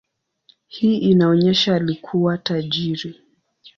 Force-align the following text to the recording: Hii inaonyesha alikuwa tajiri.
Hii 0.67 0.97
inaonyesha 0.97 1.75
alikuwa 1.75 2.37
tajiri. 2.37 3.15